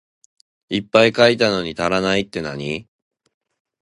[0.69, 2.87] いっぱい書いたのに足らないってなに？